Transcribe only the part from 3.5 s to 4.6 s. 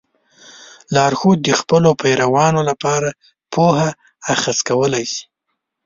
پوهه اخذ